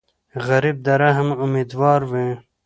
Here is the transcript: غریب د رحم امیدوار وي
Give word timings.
غریب 0.45 0.77
د 0.85 0.87
رحم 1.01 1.29
امیدوار 1.43 2.01
وي 2.11 2.27